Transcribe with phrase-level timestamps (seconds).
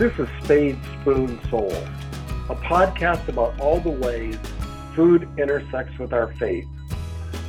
[0.00, 1.70] This is Spade Spoon Soul,
[2.48, 4.38] a podcast about all the ways
[4.94, 6.66] food intersects with our faith,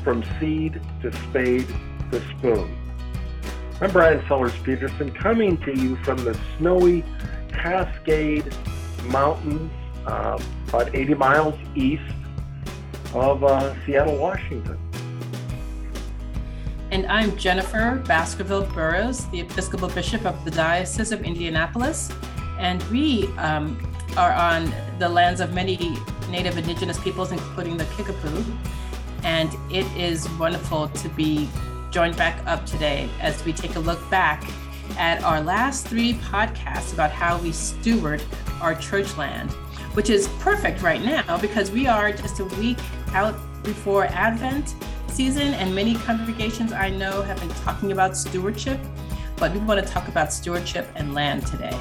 [0.04, 1.66] from seed to spade
[2.12, 2.78] to spoon.
[3.80, 7.06] I'm Brian Sellers Petersen coming to you from the snowy
[7.54, 8.54] Cascade
[9.06, 9.72] Mountains,
[10.06, 12.04] uh, about 80 miles east
[13.14, 14.78] of uh, Seattle, Washington.
[16.92, 22.12] And I'm Jennifer Baskerville Burrows, the Episcopal Bishop of the Diocese of Indianapolis.
[22.62, 23.78] And we um,
[24.16, 25.98] are on the lands of many
[26.30, 28.46] Native Indigenous peoples, including the Kickapoo.
[29.24, 31.50] And it is wonderful to be
[31.90, 34.44] joined back up today as we take a look back
[34.98, 38.24] at our last three podcasts about how we steward
[38.62, 39.52] our church land,
[39.94, 42.78] which is perfect right now because we are just a week
[43.14, 44.76] out before Advent
[45.08, 48.80] season, and many congregations I know have been talking about stewardship,
[49.38, 51.78] but we want to talk about stewardship and land today.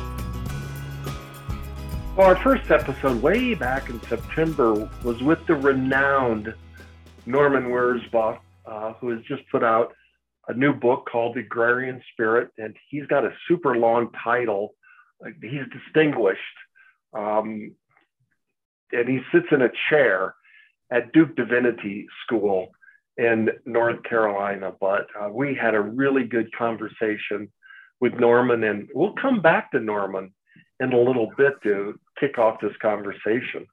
[2.16, 6.52] Well, our first episode, way back in September, was with the renowned
[7.24, 9.94] Norman Wirzba, uh, who has just put out
[10.48, 14.74] a new book called The Agrarian Spirit, and he's got a super long title.
[15.40, 16.40] He's distinguished,
[17.16, 17.76] um,
[18.90, 20.34] and he sits in a chair
[20.90, 22.70] at Duke Divinity School
[23.18, 24.72] in North Carolina.
[24.80, 27.52] But uh, we had a really good conversation
[28.00, 30.34] with Norman, and we'll come back to Norman
[30.80, 33.66] in a little bit to kick off this conversation.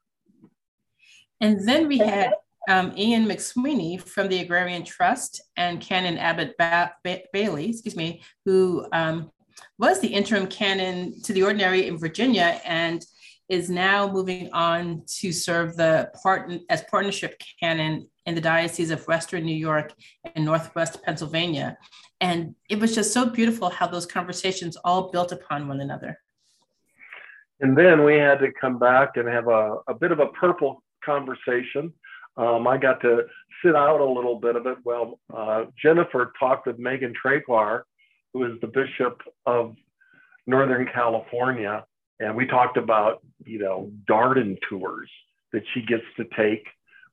[1.42, 2.34] And then we had
[2.68, 8.22] um, Ian McSweeney from the Agrarian Trust and Canon Abbott ba- ba- Bailey, excuse me,
[8.46, 9.32] who um,
[9.80, 13.06] was the interim canon to the ordinary in Virginia and
[13.50, 19.08] is now moving on to serve the part as partnership canon in the Diocese of
[19.08, 19.94] Western New York
[20.36, 21.78] and Northwest Pennsylvania.
[22.20, 26.20] And it was just so beautiful how those conversations all built upon one another.
[27.60, 30.84] And then we had to come back and have a, a bit of a purple
[31.04, 31.92] conversation.
[32.38, 33.23] Um, I got to
[33.64, 34.78] sit out a little bit of it.
[34.84, 37.82] Well, uh, Jennifer talked with Megan Traquair,
[38.34, 39.76] who is the Bishop of
[40.46, 41.84] Northern California,
[42.20, 45.10] and we talked about, you know, garden tours
[45.52, 46.66] that she gets to take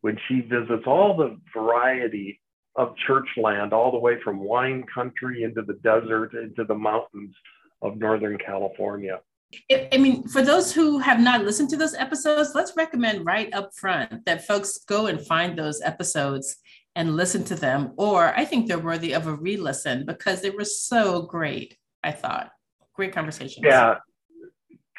[0.03, 2.41] when she visits all the variety
[2.77, 7.35] of church land, all the way from wine country into the desert, into the mountains
[7.83, 9.21] of Northern California.
[9.71, 13.75] I mean, for those who have not listened to those episodes, let's recommend right up
[13.75, 16.57] front that folks go and find those episodes
[16.97, 17.93] and listen to them.
[17.97, 22.13] Or I think they're worthy of a re listen because they were so great, I
[22.13, 22.51] thought.
[22.95, 23.63] Great conversation.
[23.65, 23.97] Yeah.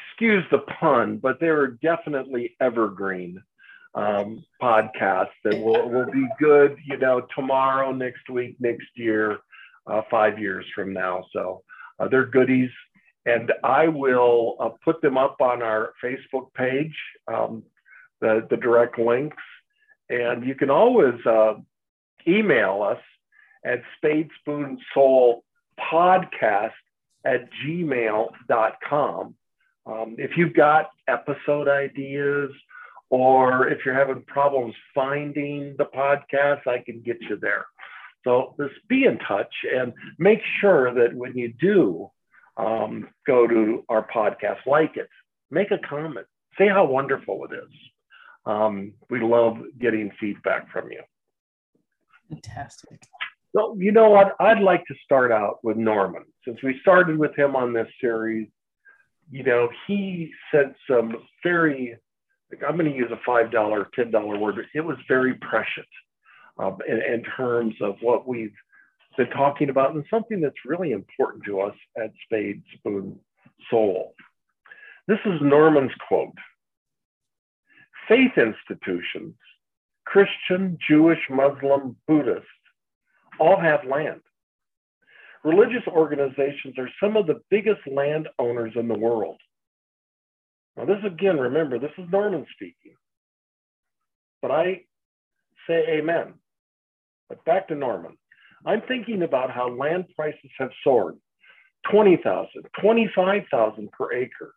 [0.09, 3.41] Excuse the pun, but they were definitely evergreen
[3.95, 9.37] um, podcast that will, will be good, you know, tomorrow, next week, next year,
[9.87, 11.25] uh, five years from now.
[11.33, 11.63] So
[11.99, 12.69] uh, they're goodies.
[13.25, 16.95] And I will uh, put them up on our Facebook page,
[17.27, 17.63] um,
[18.21, 19.41] the, the direct links.
[20.09, 21.55] And you can always uh,
[22.27, 23.01] email us
[23.65, 25.41] at spadespoonsoul
[25.79, 26.71] podcast
[27.25, 29.35] at gmail.com.
[29.87, 32.51] Um, if you've got episode ideas,
[33.09, 37.65] or if you're having problems finding the podcast, I can get you there.
[38.23, 42.09] So just be in touch and make sure that when you do
[42.57, 45.09] um, go to our podcast, like it,
[45.51, 46.25] make a comment,
[46.57, 47.71] say how wonderful it is.
[48.45, 51.01] Um, we love getting feedback from you.
[52.29, 53.01] Fantastic.
[53.55, 54.35] So, you know what?
[54.39, 56.23] I'd like to start out with Norman.
[56.45, 58.47] Since we started with him on this series,
[59.31, 61.97] you know, he said some very
[62.67, 65.87] I'm going to use a $5, $10 word, but it was very prescient
[66.59, 68.53] um, in, in, terms of what we've
[69.17, 73.19] been talking about and something that's really important to us at Spade Spoon
[73.69, 74.13] Soul.
[75.07, 76.33] This is Norman's quote
[78.07, 79.35] Faith institutions,
[80.05, 82.45] Christian, Jewish, Muslim, Buddhist,
[83.39, 84.21] all have land.
[85.43, 89.37] Religious organizations are some of the biggest landowners in the world.
[90.75, 92.95] Now, this again, remember, this is Norman speaking.
[94.41, 94.81] But I
[95.67, 96.33] say amen.
[97.29, 98.17] But back to Norman.
[98.65, 101.17] I'm thinking about how land prices have soared
[101.91, 102.49] 20,000,
[102.81, 104.53] 25,000 per acre.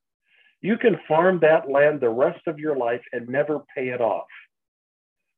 [0.61, 4.27] You can farm that land the rest of your life and never pay it off.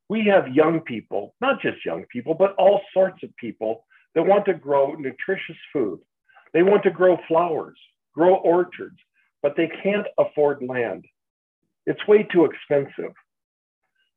[0.09, 3.85] We have young people, not just young people, but all sorts of people
[4.15, 6.01] that want to grow nutritious food.
[6.53, 7.79] They want to grow flowers,
[8.15, 8.99] grow orchards,
[9.43, 11.05] but they can't afford land.
[11.87, 13.13] It's way too expensive.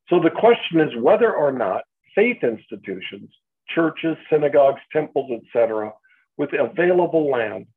[0.10, 1.84] So the question is whether or not
[2.16, 3.30] faith institutions,
[3.70, 5.94] churches, synagogues, temples, etc.,
[6.38, 7.68] with available land,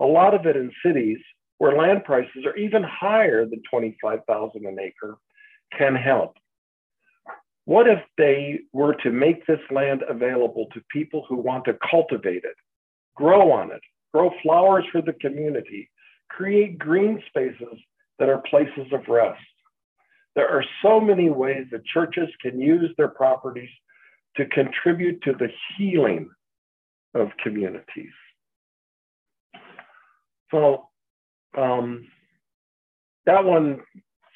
[0.00, 1.18] a lot of it in cities,
[1.58, 5.18] where land prices are even higher than 25,000 an acre
[5.76, 6.36] can help.
[7.66, 12.44] What if they were to make this land available to people who want to cultivate
[12.44, 12.56] it,
[13.14, 13.82] grow on it,
[14.12, 15.90] grow flowers for the community,
[16.28, 17.78] create green spaces
[18.18, 19.38] that are places of rest?
[20.34, 23.70] There are so many ways that churches can use their properties
[24.36, 26.30] to contribute to the healing
[27.14, 28.12] of communities.
[30.50, 30.88] So
[31.56, 32.06] um,
[33.26, 33.80] that one,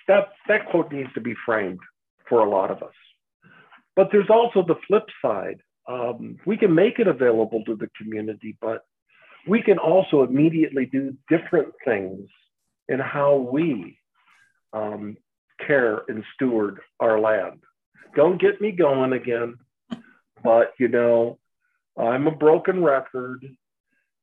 [0.08, 1.81] that, that quote needs to be framed
[2.29, 2.94] for a lot of us.
[3.96, 5.61] But there's also the flip side.
[5.88, 8.85] Um, we can make it available to the community, but
[9.46, 12.29] we can also immediately do different things
[12.88, 13.99] in how we
[14.73, 15.17] um,
[15.64, 17.61] care and steward our land.
[18.17, 19.56] Don't get me going again,
[20.44, 21.38] but you know,
[21.99, 23.44] I'm a broken record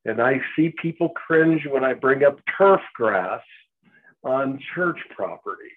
[0.06, 3.42] and I see people cringe when I bring up turf grass
[4.24, 5.72] on church property.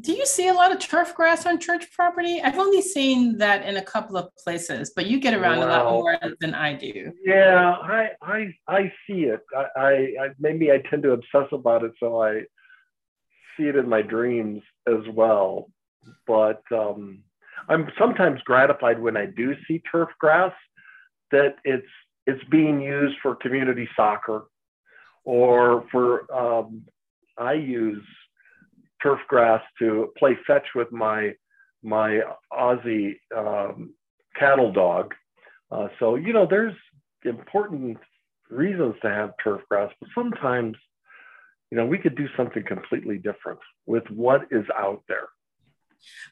[0.00, 2.40] Do you see a lot of turf grass on church property?
[2.40, 5.70] I've only seen that in a couple of places, but you get around well, a
[5.70, 7.12] lot more than I do.
[7.24, 9.40] Yeah, I I I see it.
[9.56, 12.42] I, I, I maybe I tend to obsess about it, so I
[13.56, 15.68] see it in my dreams as well.
[16.28, 17.24] But um,
[17.68, 20.52] I'm sometimes gratified when I do see turf grass
[21.30, 21.86] that it's
[22.26, 24.44] it's being used for community soccer
[25.24, 26.82] or for um,
[27.36, 28.02] I use
[29.02, 31.34] turf grass to play fetch with my
[31.82, 32.20] my
[32.52, 33.94] Aussie um,
[34.36, 35.14] cattle dog.
[35.70, 36.74] Uh, so you know, there's
[37.24, 37.98] important
[38.50, 40.76] reasons to have turf grass, but sometimes
[41.70, 45.28] you know we could do something completely different with what is out there.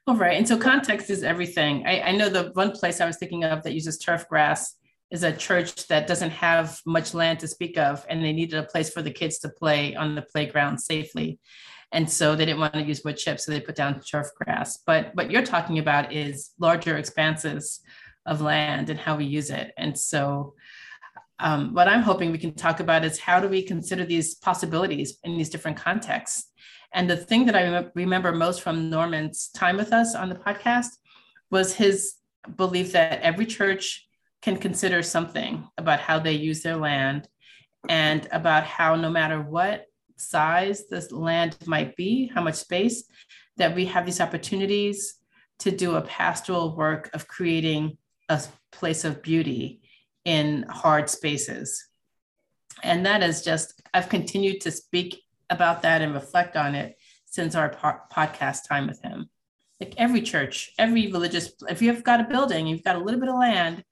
[0.06, 1.86] All right, and so context is everything.
[1.86, 4.74] I, I know the one place I was thinking of that uses turf grass
[5.10, 8.64] is a church that doesn't have much land to speak of, and they needed a
[8.64, 11.38] place for the kids to play on the playground safely.
[11.92, 14.78] And so they didn't want to use wood chips, so they put down turf grass.
[14.84, 17.80] But what you're talking about is larger expanses
[18.26, 19.72] of land and how we use it.
[19.76, 20.54] And so
[21.38, 25.18] um, what I'm hoping we can talk about is how do we consider these possibilities
[25.22, 26.50] in these different contexts?
[26.96, 30.88] And the thing that I remember most from Norman's time with us on the podcast
[31.50, 32.14] was his
[32.56, 34.08] belief that every church
[34.40, 37.28] can consider something about how they use their land
[37.90, 39.84] and about how no matter what
[40.16, 43.04] size this land might be, how much space,
[43.58, 45.16] that we have these opportunities
[45.58, 47.98] to do a pastoral work of creating
[48.30, 49.82] a place of beauty
[50.24, 51.88] in hard spaces.
[52.82, 55.20] And that is just, I've continued to speak
[55.50, 59.28] about that and reflect on it since our po- podcast time with him.
[59.80, 63.28] Like every church, every religious, if you've got a building, you've got a little bit
[63.28, 63.84] of land,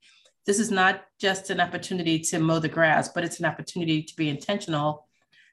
[0.45, 4.15] this is not just an opportunity to mow the grass, but it's an opportunity to
[4.15, 5.07] be intentional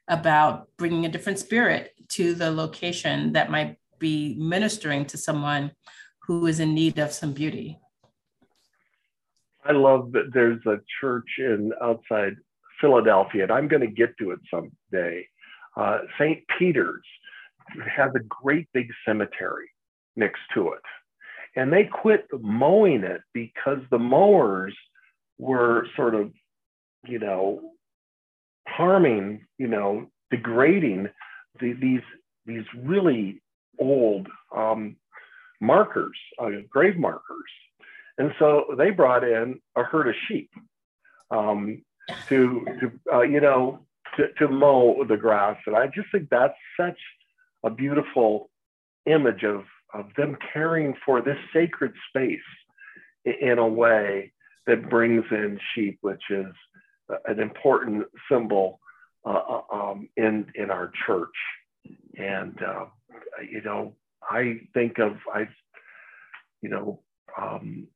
[0.07, 5.71] about bringing a different spirit to the location that might be ministering to someone
[6.27, 7.79] who is in need of some beauty.
[9.65, 12.35] I love that there's a church in outside
[12.81, 15.25] Philadelphia, and I'm going to get to it someday.
[15.75, 16.43] Uh, St.
[16.57, 17.05] Peter's
[17.89, 19.69] has a great big cemetery
[20.15, 20.81] next to it
[21.55, 24.75] and they quit mowing it because the mowers
[25.37, 26.31] were sort of,
[27.05, 27.73] you know,
[28.67, 31.09] harming, you know, degrading
[31.59, 32.01] the, these
[32.45, 33.41] these really
[33.79, 34.95] old um,
[35.61, 37.51] markers, uh, grave markers,
[38.17, 40.49] and so they brought in a herd of sheep
[41.29, 41.83] um,
[42.27, 43.79] to to uh, you know
[44.17, 46.97] to, to mow the grass, and I just think that's such
[47.63, 48.49] a beautiful
[49.05, 52.39] image of of them caring for this sacred space
[53.25, 54.33] in a way
[54.65, 56.47] that brings in sheep, which is
[57.25, 58.79] an important symbol
[59.25, 61.35] uh, uh, um, in in our church.
[62.17, 62.85] And uh,
[63.49, 63.95] you know,
[64.29, 65.47] I think of I,
[66.61, 67.01] you know,
[67.39, 67.87] um,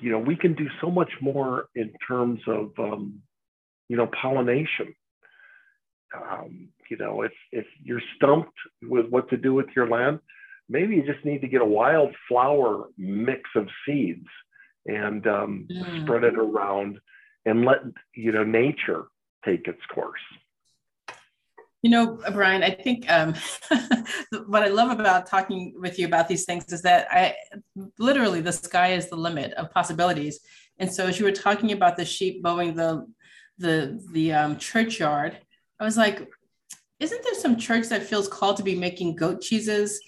[0.00, 3.20] you know, we can do so much more in terms of um,
[3.88, 4.94] you know pollination.
[6.14, 10.20] Um, you know, if if you're stumped with what to do with your land,
[10.68, 14.26] maybe you just need to get a wildflower mix of seeds
[14.86, 16.02] and um, mm.
[16.02, 16.98] spread it around
[17.46, 17.78] and let
[18.14, 19.04] you know nature
[19.44, 20.20] take its course
[21.82, 23.34] you know brian i think um,
[24.46, 27.34] what i love about talking with you about these things is that i
[27.98, 30.40] literally the sky is the limit of possibilities
[30.78, 33.06] and so as you were talking about the sheep mowing the
[33.58, 35.38] the the um, churchyard
[35.84, 36.28] i was like
[37.00, 40.00] isn't there some church that feels called to be making goat cheeses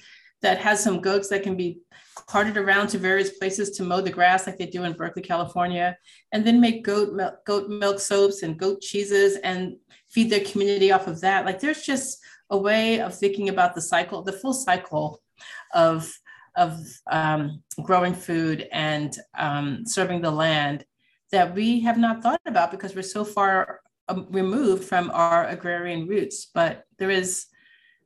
[0.43, 1.81] that has some goats that can be
[2.27, 5.97] carted around to various places to mow the grass like they do in Berkeley, California,
[6.33, 9.77] and then make goat milk, goat milk soaps and goat cheeses and
[10.09, 11.45] feed their community off of that.
[11.45, 12.19] Like there's just
[12.51, 15.23] a way of thinking about the cycle, the full cycle
[15.75, 16.11] of
[16.57, 16.81] of
[17.11, 20.87] um, growing food and um, serving the land
[21.31, 23.81] that we have not thought about because we're so far
[24.31, 26.47] removed from our agrarian roots.
[26.53, 27.47] But there is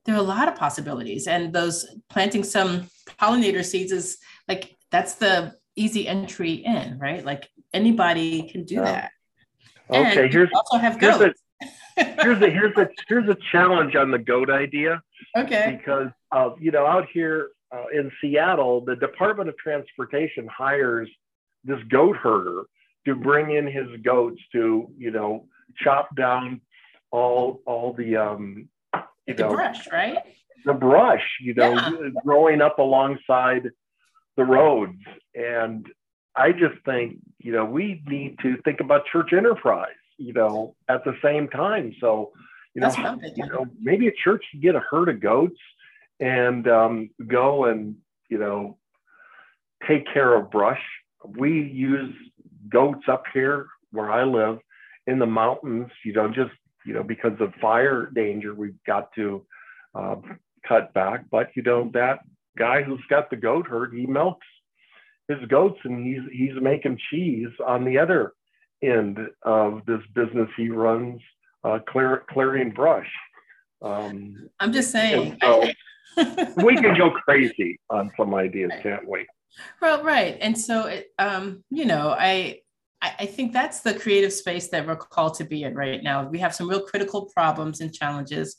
[0.05, 2.89] there are a lot of possibilities, and those planting some
[3.19, 7.25] pollinator seeds is like that's the easy entry in, right?
[7.25, 8.85] Like anybody can do yeah.
[8.85, 9.11] that.
[9.91, 11.41] Okay, and here's also have goats.
[11.97, 15.03] Here's a, here's a here's a here's a challenge on the goat idea.
[15.37, 15.77] Okay.
[15.79, 21.09] Because uh, you know out here uh, in Seattle, the Department of Transportation hires
[21.65, 22.65] this goat herder
[23.07, 25.47] to bring in his goats to, you know,
[25.77, 26.61] chop down
[27.11, 28.69] all all the um
[29.27, 30.19] you the know, brush, right?
[30.65, 32.11] The brush, you know, yeah.
[32.25, 33.71] growing up alongside
[34.37, 34.99] the roads.
[35.35, 35.87] And
[36.37, 41.05] I just think, you know, we need to think about church enterprise, you know, at
[41.05, 41.95] the same time.
[42.01, 42.33] So,
[42.75, 45.59] you know, you know, maybe a church can get a herd of goats
[46.21, 47.97] and um, go and
[48.29, 48.77] you know
[49.89, 50.83] take care of brush.
[51.25, 52.15] We use
[52.69, 54.59] goats up here where I live
[55.07, 55.91] in the mountains.
[56.05, 56.53] You know, just
[56.85, 59.47] you know because of fire danger, we've got to
[59.95, 60.17] uh,
[60.67, 61.25] cut back.
[61.31, 62.21] But you know that
[62.59, 64.47] guy who's got the goat herd, he milks
[65.29, 68.33] his goats and he's he's making cheese on the other
[68.83, 71.21] end of this business he runs,
[71.65, 73.11] uh, clear, clearing brush.
[73.83, 75.39] Um, I'm just saying.
[75.43, 75.65] So,
[76.57, 79.27] we can go crazy on some ideas, can't we?
[79.81, 80.37] Well, right.
[80.41, 82.61] And so, it, um, you know, I,
[83.03, 86.29] I think that's the creative space that we're called to be in right now.
[86.29, 88.57] We have some real critical problems and challenges.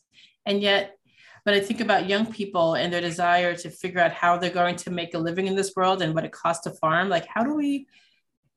[0.47, 0.97] And yet,
[1.43, 4.77] when I think about young people and their desire to figure out how they're going
[4.77, 7.43] to make a living in this world and what it costs to farm, like how
[7.43, 7.87] do we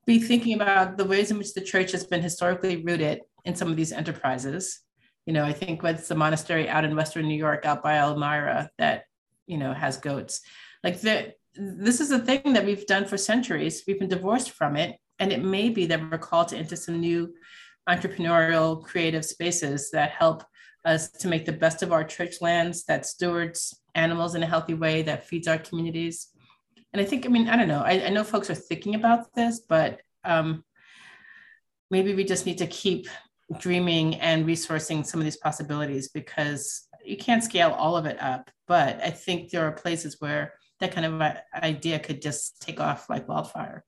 [0.07, 3.69] be thinking about the ways in which the church has been historically rooted in some
[3.69, 4.81] of these enterprises
[5.25, 8.69] you know, I think what's the monastery out in Western New York, out by Elmira,
[8.77, 9.05] that,
[9.47, 10.41] you know, has goats.
[10.83, 13.83] Like the, this is a thing that we've done for centuries.
[13.87, 14.97] We've been divorced from it.
[15.19, 17.33] And it may be that we're called to into some new
[17.87, 20.43] entrepreneurial creative spaces that help
[20.83, 24.73] us to make the best of our church lands, that stewards animals in a healthy
[24.73, 26.29] way, that feeds our communities.
[26.93, 29.33] And I think, I mean, I don't know, I, I know folks are thinking about
[29.33, 30.63] this, but um,
[31.89, 33.07] maybe we just need to keep
[33.59, 38.49] dreaming and resourcing some of these possibilities because you can't scale all of it up.
[38.67, 43.09] But I think there are places where that kind of idea could just take off
[43.09, 43.83] like wildfire.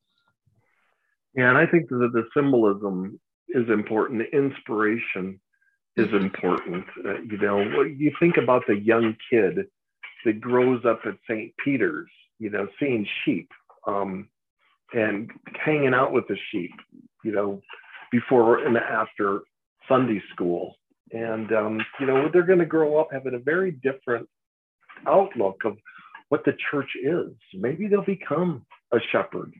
[1.37, 4.23] Yeah, and I think that the symbolism is important.
[4.31, 5.39] The inspiration
[5.95, 6.83] is important.
[7.05, 9.67] Uh, you know, you think about the young kid
[10.25, 11.53] that grows up at St.
[11.63, 13.49] Peter's, you know, seeing sheep
[13.85, 14.27] um,
[14.93, 15.29] and
[15.63, 16.71] hanging out with the sheep,
[17.23, 17.61] you know,
[18.11, 19.41] before and after
[19.87, 20.75] Sunday school.
[21.11, 24.27] And, um, you know, they're going to grow up having a very different
[25.05, 25.77] outlook of
[26.29, 27.31] what the church is.
[27.53, 29.53] Maybe they'll become a shepherd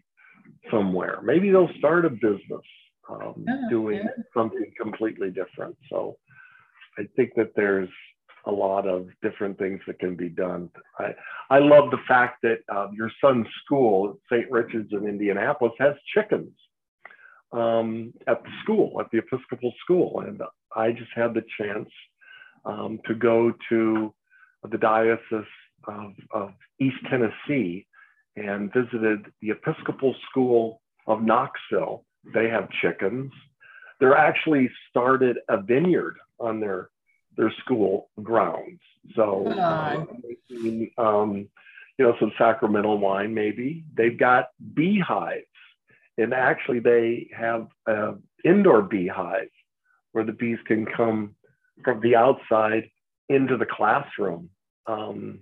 [0.72, 1.20] somewhere.
[1.24, 2.66] Maybe they'll start a business
[3.10, 4.24] um, yeah, doing yeah.
[4.36, 5.78] something completely different.
[5.90, 6.18] So
[6.98, 7.90] I think that there's
[8.46, 10.70] a lot of different things that can be done.
[10.98, 11.14] I,
[11.50, 14.50] I love the fact that um, your son's school, St.
[14.50, 16.54] Richard's in Indianapolis, has chickens
[17.52, 20.24] um, at the school, at the Episcopal school.
[20.26, 20.42] And
[20.76, 21.90] I just had the chance
[22.66, 24.14] um, to go to
[24.70, 25.46] the Diocese
[25.88, 27.88] of, of, East Tennessee
[28.38, 32.06] and visited the Episcopal School of Knoxville.
[32.34, 33.32] They have chickens.
[34.00, 36.90] They're actually started a vineyard on their
[37.36, 38.80] their school grounds.
[39.16, 40.06] So, uh,
[40.98, 41.48] um,
[41.98, 43.84] you know, some sacramental wine maybe.
[43.96, 45.46] They've got beehives
[46.18, 49.50] and actually they have an indoor beehive
[50.12, 51.36] where the bees can come
[51.84, 52.90] from the outside
[53.30, 54.50] into the classroom.
[54.88, 55.42] Um,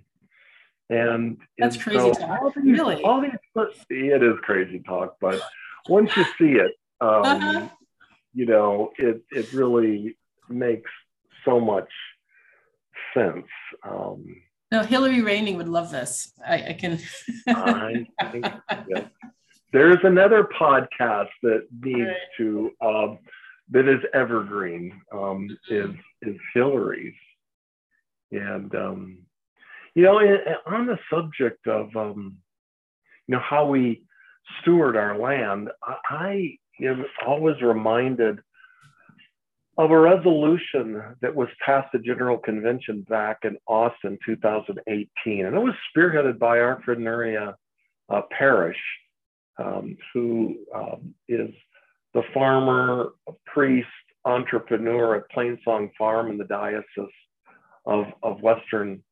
[0.88, 2.54] and that's crazy so talk.
[2.54, 3.02] These, really?
[3.02, 3.32] All these,
[3.90, 5.40] it is crazy talk, but
[5.88, 7.68] once you see it, um, uh-huh.
[8.32, 10.16] you know, it it really
[10.48, 10.90] makes
[11.44, 11.90] so much
[13.14, 13.46] sense.
[13.82, 14.24] Um,
[14.70, 16.32] no, Hillary Raining would love this.
[16.44, 17.00] I, I can.
[17.48, 18.46] I think,
[18.88, 19.08] yeah.
[19.72, 22.16] There's another podcast that needs right.
[22.38, 23.18] to um,
[23.70, 25.90] that is evergreen um, is
[26.22, 27.14] is Hillary's,
[28.30, 29.18] and um,
[29.96, 30.20] you know,
[30.66, 32.36] on the subject of um,
[33.26, 34.02] you know how we
[34.60, 38.38] steward our land, I am always reminded
[39.78, 45.58] of a resolution that was passed the General Convention back in Austin 2018, and it
[45.58, 47.54] was spearheaded by our friend Nurya
[48.10, 48.78] uh, Parish
[49.58, 51.50] um, who um, is
[52.12, 53.12] the farmer,
[53.46, 53.88] priest,
[54.26, 57.12] entrepreneur at Plainsong Farm in the Diocese
[57.86, 59.02] of, of Western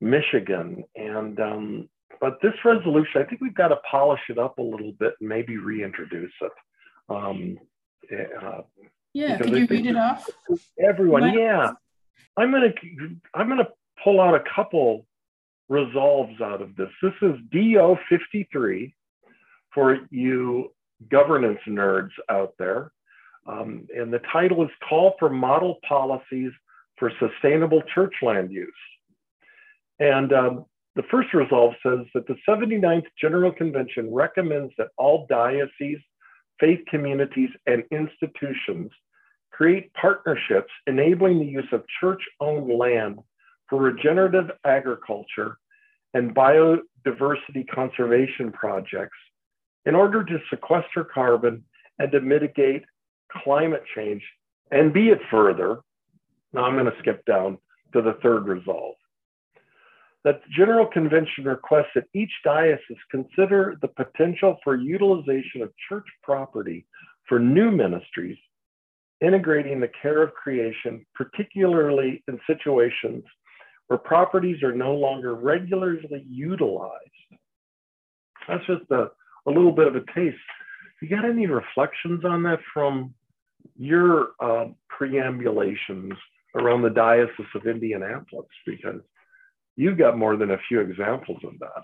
[0.00, 0.84] Michigan.
[0.96, 1.88] And um,
[2.20, 5.28] but this resolution, I think we've got to polish it up a little bit and
[5.28, 6.52] maybe reintroduce it.
[7.08, 7.58] Um,
[8.12, 8.62] uh,
[9.12, 10.28] yeah, can you read it off?
[10.78, 11.34] Everyone, what?
[11.34, 11.70] yeah.
[12.36, 12.72] I'm gonna
[13.34, 13.68] I'm gonna
[14.02, 15.06] pull out a couple
[15.68, 16.88] resolves out of this.
[17.02, 18.94] This is DO 53
[19.74, 20.72] for you
[21.10, 22.92] governance nerds out there.
[23.46, 26.52] Um, and the title is Call for Model Policies
[26.98, 28.72] for Sustainable Church Land Use.
[30.00, 30.64] And um,
[30.96, 36.02] the first resolve says that the 79th General Convention recommends that all dioceses,
[36.60, 38.90] faith communities, and institutions
[39.52, 43.18] create partnerships enabling the use of church owned land
[43.68, 45.56] for regenerative agriculture
[46.14, 49.16] and biodiversity conservation projects
[49.84, 51.64] in order to sequester carbon
[51.98, 52.84] and to mitigate
[53.30, 54.22] climate change.
[54.70, 55.80] And be it further,
[56.52, 57.58] now I'm going to skip down
[57.92, 58.94] to the third resolve
[60.28, 66.04] that the General Convention requests that each diocese consider the potential for utilization of church
[66.22, 66.84] property
[67.26, 68.36] for new ministries,
[69.22, 73.24] integrating the care of creation, particularly in situations
[73.86, 76.92] where properties are no longer regularly utilized.
[78.46, 79.08] That's just a,
[79.46, 80.36] a little bit of a taste.
[81.00, 83.14] You got any reflections on that from
[83.78, 86.12] your uh, preambulations
[86.54, 88.46] around the Diocese of Indianapolis?
[88.66, 89.00] Because
[89.78, 91.82] you've got more than a few examples of that.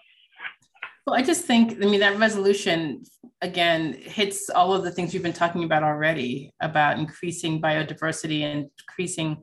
[1.07, 3.05] Well, I just think, I mean, that resolution
[3.41, 8.69] again hits all of the things we've been talking about already about increasing biodiversity and
[8.89, 9.43] increasing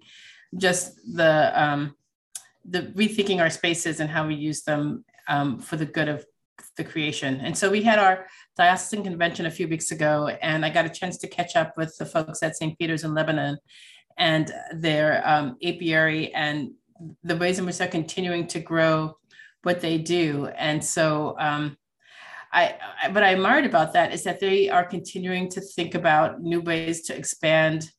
[0.58, 1.96] just the um,
[2.66, 6.26] the rethinking our spaces and how we use them um, for the good of
[6.78, 7.40] the creation.
[7.42, 10.90] And so we had our diocesan convention a few weeks ago, and I got a
[10.90, 12.78] chance to catch up with the folks at St.
[12.78, 13.58] Peter's in Lebanon
[14.18, 16.72] and their um, apiary and
[17.24, 19.18] the ways in which they're continuing to grow
[19.64, 20.48] what they do.
[20.58, 21.78] And so, um,
[22.54, 26.42] I, I, what I admired about that is that they are continuing to think about
[26.42, 27.90] new ways to expand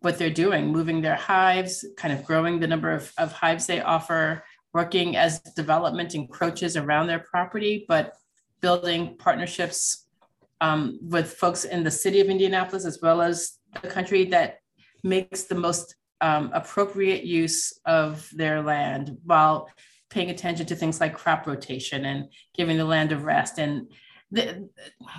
[0.00, 3.80] what they're doing, moving their hives, kind of growing the number of, of hives they
[3.80, 8.12] offer, working as development encroaches around their property, but
[8.60, 10.06] building partnerships
[10.60, 14.58] um, with folks in the city of Indianapolis as well as the country that
[15.02, 19.68] makes the most um, appropriate use of their land while
[20.10, 23.58] paying attention to things like crop rotation and giving the land a rest.
[23.58, 23.90] And
[24.30, 24.68] the,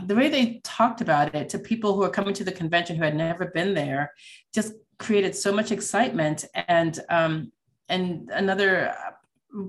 [0.05, 3.03] the way they talked about it to people who are coming to the convention who
[3.03, 4.11] had never been there
[4.53, 7.51] just created so much excitement and um,
[7.89, 9.63] and another uh,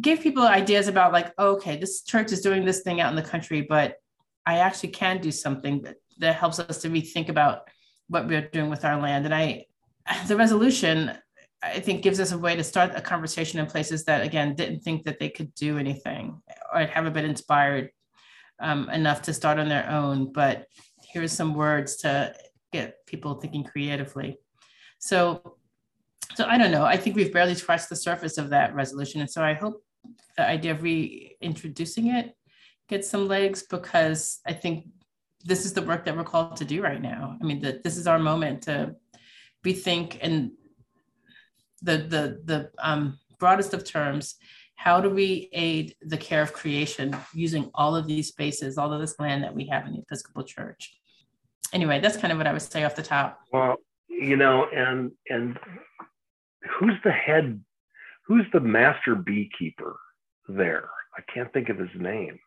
[0.00, 3.22] gave people ideas about like okay this church is doing this thing out in the
[3.22, 3.96] country but
[4.44, 7.68] i actually can do something that, that helps us to rethink about
[8.08, 9.64] what we're doing with our land and i
[10.28, 11.12] the resolution
[11.62, 14.80] I think gives us a way to start a conversation in places that again didn't
[14.80, 17.90] think that they could do anything or haven't been inspired
[18.60, 20.32] um, enough to start on their own.
[20.32, 20.66] But
[21.12, 22.34] here's some words to
[22.72, 24.38] get people thinking creatively.
[24.98, 25.56] So,
[26.34, 26.84] so I don't know.
[26.84, 29.84] I think we've barely scratched the surface of that resolution, and so I hope
[30.36, 32.34] the idea of reintroducing it
[32.88, 34.86] gets some legs because I think
[35.44, 37.36] this is the work that we're called to do right now.
[37.40, 38.94] I mean, that this is our moment to
[39.64, 40.52] rethink in
[41.82, 44.36] the the the um, broadest of terms
[44.74, 49.00] how do we aid the care of creation using all of these spaces all of
[49.00, 50.94] this land that we have in the episcopal church?
[51.72, 53.40] Anyway that's kind of what i would say off the top.
[53.52, 53.76] Well
[54.08, 55.58] you know and and
[56.78, 57.60] who's the head
[58.26, 59.96] who's the master beekeeper
[60.48, 60.88] there?
[61.16, 62.38] I can't think of his name.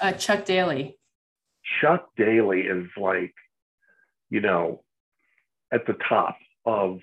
[0.00, 0.98] Uh, chuck daly.
[1.80, 3.34] Chuck daly is like
[4.30, 4.82] you know
[5.72, 6.36] at the top
[6.70, 7.00] of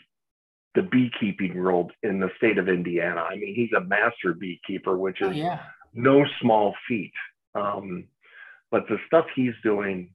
[0.76, 3.22] the beekeeping world in the state of Indiana.
[3.22, 5.60] I mean, he's a master beekeeper, which oh, is oh, yeah.
[5.94, 7.12] no small feat.
[7.54, 8.06] Um,
[8.72, 10.14] but the stuff he's doing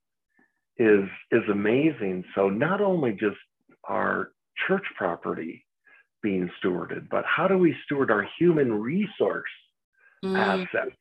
[0.79, 2.25] is is amazing.
[2.35, 3.37] So not only just
[3.85, 4.33] our
[4.67, 5.67] church property
[6.23, 9.51] being stewarded, but how do we steward our human resource
[10.25, 10.38] mm.
[10.38, 10.97] assets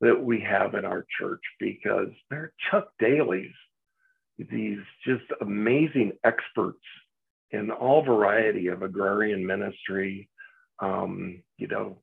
[0.00, 1.42] that we have in our church?
[1.58, 3.52] Because they're Chuck Daly's,
[4.38, 6.78] these just amazing experts
[7.52, 10.28] in all variety of agrarian ministry.
[10.80, 11.98] Um, you know,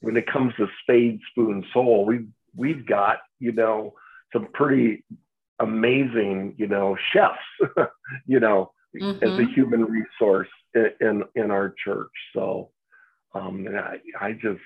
[0.00, 3.94] when it comes to spade, spoon, soul, we've we've got you know
[4.32, 5.04] some pretty
[5.60, 7.38] amazing you know chefs,
[8.26, 9.22] you know, mm-hmm.
[9.24, 9.52] as a mm-hmm.
[9.52, 12.12] human resource in in, in our church.
[12.34, 12.70] So
[13.34, 14.62] um, I, I just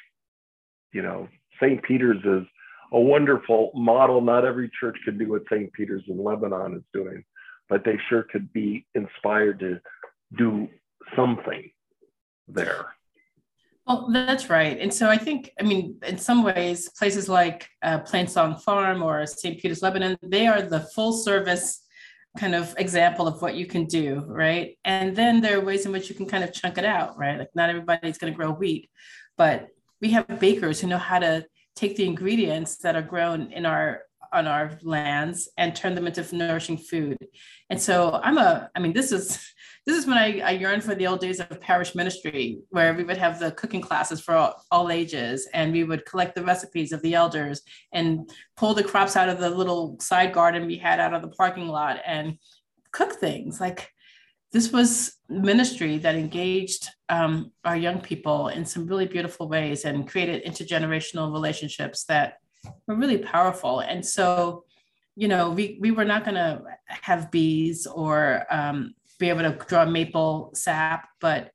[0.92, 1.28] you know
[1.60, 1.82] St.
[1.82, 2.46] Peter's is
[2.92, 4.20] a wonderful model.
[4.20, 5.72] Not every church can do what St.
[5.72, 7.24] Peter's in Lebanon is doing,
[7.68, 9.80] but they sure could be inspired to
[10.36, 10.68] do
[11.16, 11.70] something
[12.46, 12.94] there.
[13.86, 14.78] Well, that's right.
[14.78, 19.26] And so I think, I mean, in some ways, places like uh, Plainsong Farm or
[19.26, 19.58] St.
[19.58, 21.82] Peter's, Lebanon, they are the full service
[22.38, 24.76] kind of example of what you can do, right?
[24.84, 27.38] And then there are ways in which you can kind of chunk it out, right?
[27.38, 28.90] Like not everybody's going to grow wheat,
[29.38, 29.68] but
[30.02, 34.02] we have bakers who know how to take the ingredients that are grown in our
[34.30, 37.16] on our lands and turn them into nourishing food.
[37.70, 39.42] And so I'm a, I mean, this is
[39.88, 43.04] this is when I, I yearn for the old days of parish ministry, where we
[43.04, 46.92] would have the cooking classes for all, all ages, and we would collect the recipes
[46.92, 51.00] of the elders and pull the crops out of the little side garden we had
[51.00, 52.36] out of the parking lot and
[52.92, 53.62] cook things.
[53.62, 53.90] Like
[54.52, 60.06] this was ministry that engaged um, our young people in some really beautiful ways and
[60.06, 62.34] created intergenerational relationships that
[62.86, 63.80] were really powerful.
[63.80, 64.64] And so,
[65.16, 69.58] you know, we, we were not going to have bees or um, be able to
[69.66, 71.50] draw maple sap, but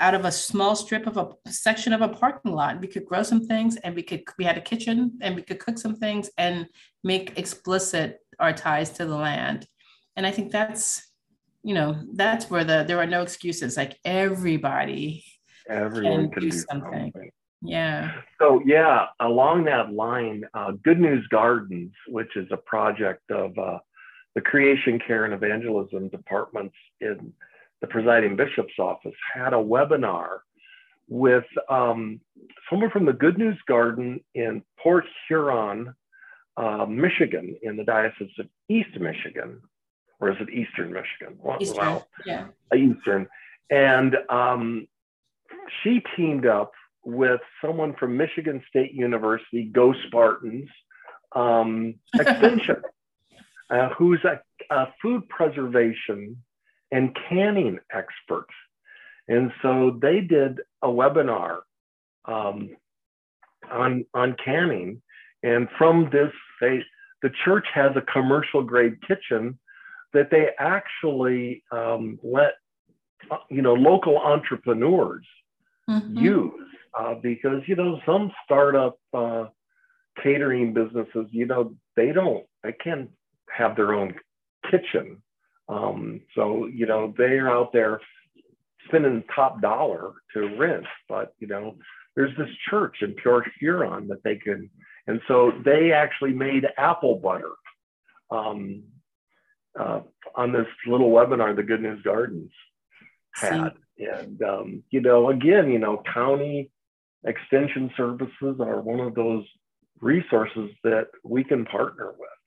[0.00, 3.22] out of a small strip of a section of a parking lot, we could grow
[3.22, 6.30] some things and we could, we had a kitchen and we could cook some things
[6.38, 6.66] and
[7.02, 9.66] make explicit our ties to the land.
[10.14, 11.04] And I think that's,
[11.64, 13.76] you know, that's where the, there are no excuses.
[13.76, 15.24] Like everybody
[15.68, 17.12] Everyone can, can do, do something.
[17.12, 17.30] something.
[17.60, 18.12] Yeah.
[18.40, 23.78] So yeah, along that line, uh, Good News Gardens, which is a project of uh,
[24.34, 27.32] the Creation Care and Evangelism departments in
[27.80, 30.38] the presiding bishop's office, had a webinar
[31.08, 32.20] with um,
[32.68, 35.94] someone from the Good News Garden in Port Huron,
[36.56, 39.60] uh, Michigan, in the Diocese of East Michigan,
[40.20, 41.38] or is it Eastern Michigan?
[41.38, 42.46] Well, Eastern, well, yeah.
[42.74, 43.28] Eastern.
[43.70, 44.88] And um,
[45.82, 46.72] she teamed up
[47.04, 50.68] with someone from Michigan State University, Go Spartans,
[51.34, 52.82] um, Extension,
[53.70, 54.40] uh, who's a,
[54.74, 56.36] a, food preservation
[56.90, 58.46] and canning expert.
[59.28, 61.58] And so they did a webinar
[62.24, 62.70] um,
[63.70, 65.02] on, on canning.
[65.42, 66.80] And from this, they,
[67.22, 69.58] the church has a commercial grade kitchen
[70.14, 72.54] that they actually um, let
[73.30, 75.26] uh, you know local entrepreneurs
[75.90, 76.16] mm-hmm.
[76.16, 76.52] use
[76.98, 79.46] uh, because you know some startup uh,
[80.22, 83.10] catering businesses, you know, they don't, they can't
[83.58, 84.14] have their own
[84.70, 85.22] kitchen.
[85.68, 88.00] Um, so you know they're out there
[88.86, 91.76] spending top dollar to rent, but you know
[92.16, 94.70] there's this church in Port Huron that they can,
[95.06, 97.52] and so they actually made apple butter
[98.30, 98.84] um,
[99.78, 100.00] uh,
[100.34, 102.52] on this little webinar the Good News Gardens
[103.34, 103.72] had.
[103.98, 106.70] And um, you know, again, you know, county
[107.24, 109.44] extension services are one of those
[110.00, 112.37] resources that we can partner with.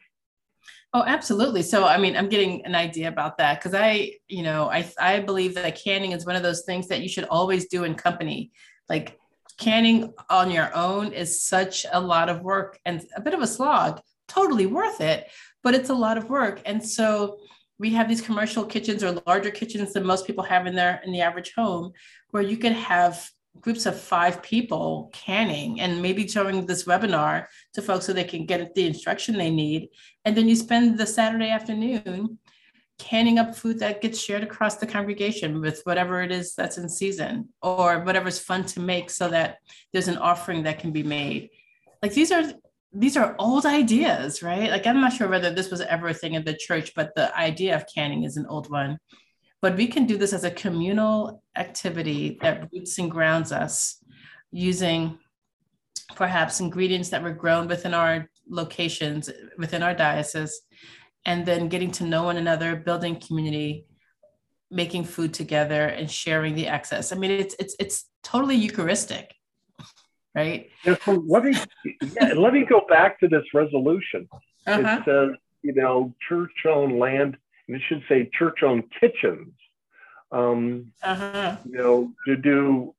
[0.93, 1.61] Oh, absolutely.
[1.61, 5.19] So, I mean, I'm getting an idea about that because I, you know, I I
[5.19, 8.51] believe that canning is one of those things that you should always do in company.
[8.89, 9.17] Like
[9.57, 13.47] canning on your own is such a lot of work and a bit of a
[13.47, 14.01] slog.
[14.27, 15.29] Totally worth it,
[15.63, 16.61] but it's a lot of work.
[16.65, 17.37] And so
[17.79, 21.11] we have these commercial kitchens or larger kitchens than most people have in their in
[21.11, 21.93] the average home,
[22.31, 27.81] where you could have groups of five people canning and maybe showing this webinar to
[27.81, 29.89] folks so they can get the instruction they need.
[30.25, 32.39] And then you spend the Saturday afternoon
[32.97, 36.87] canning up food that gets shared across the congregation with whatever it is that's in
[36.87, 39.57] season or whatever's fun to make so that
[39.91, 41.49] there's an offering that can be made.
[42.01, 42.43] Like these are
[42.93, 44.69] these are old ideas, right?
[44.69, 47.35] Like I'm not sure whether this was ever a thing in the church, but the
[47.37, 48.99] idea of canning is an old one
[49.61, 54.03] but we can do this as a communal activity that roots and grounds us
[54.51, 55.19] using
[56.15, 60.61] perhaps ingredients that were grown within our locations, within our diocese,
[61.25, 63.85] and then getting to know one another, building community,
[64.71, 67.11] making food together, and sharing the excess.
[67.11, 69.33] I mean, it's it's it's totally Eucharistic,
[70.35, 70.69] right?
[70.83, 71.55] Yeah, so let me
[72.19, 74.27] yeah, let me go back to this resolution.
[74.67, 74.97] Uh-huh.
[74.99, 77.37] It says, you know, church-owned land
[77.75, 79.53] it should say church-owned kitchens.
[80.31, 81.57] Um, uh-huh.
[81.65, 82.95] You know, to do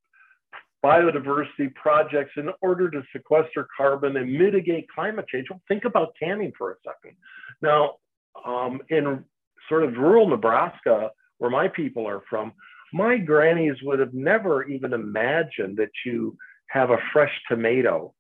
[0.84, 5.46] biodiversity projects in order to sequester carbon and mitigate climate change.
[5.48, 7.16] Well, think about canning for a second.
[7.62, 7.96] Now,
[8.44, 9.24] um, in
[9.68, 12.52] sort of rural Nebraska, where my people are from,
[12.92, 16.36] my grannies would have never even imagined that you
[16.68, 18.12] have a fresh tomato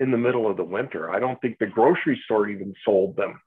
[0.00, 1.10] in the middle of the winter.
[1.10, 3.40] I don't think the grocery store even sold them,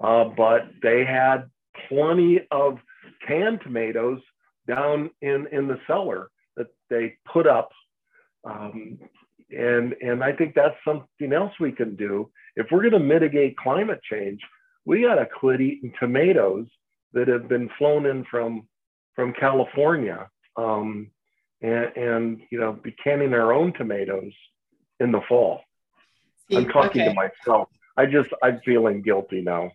[0.00, 1.50] uh, but they had
[1.88, 2.78] plenty of
[3.26, 4.20] canned tomatoes
[4.66, 7.70] down in, in the cellar that they put up.
[8.44, 8.98] Um,
[9.50, 12.30] and, and I think that's something else we can do.
[12.56, 14.40] If we're going to mitigate climate change,
[14.84, 16.66] we got to quit eating tomatoes
[17.12, 18.68] that have been flown in from
[19.14, 21.10] from California, um,
[21.60, 24.32] and, and you know, be canning our own tomatoes
[25.00, 25.60] in the fall.
[26.50, 27.10] See, I'm talking okay.
[27.10, 27.68] to myself.
[27.96, 29.70] I just I'm feeling guilty now.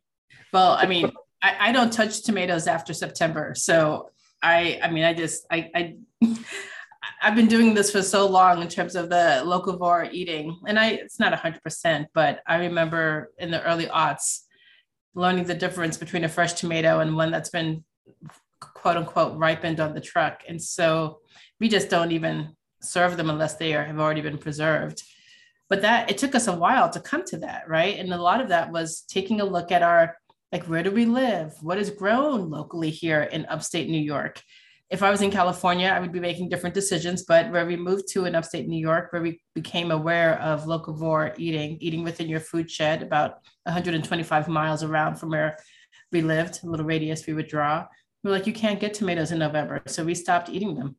[0.51, 4.09] Well, I mean, I, I don't touch tomatoes after September, so
[4.41, 5.95] I I mean I just I I
[7.21, 10.91] I've been doing this for so long in terms of the locavore eating, and I
[10.91, 14.41] it's not hundred percent, but I remember in the early aughts
[15.13, 17.83] learning the difference between a fresh tomato and one that's been
[18.59, 21.19] quote unquote ripened on the truck, and so
[21.59, 25.03] we just don't even serve them unless they are, have already been preserved.
[25.69, 27.99] But that it took us a while to come to that, right?
[27.99, 30.17] And a lot of that was taking a look at our
[30.51, 31.53] like where do we live?
[31.61, 34.41] What is grown locally here in upstate New York?
[34.89, 37.23] if I was in California, I would be making different decisions.
[37.23, 41.33] But where we moved to in upstate New York, where we became aware of locavore
[41.37, 45.57] eating, eating within your food shed about 125 miles around from where
[46.11, 47.85] we lived, a little radius we would draw.
[48.23, 49.81] We are like, you can't get tomatoes in November.
[49.87, 50.95] So we stopped eating them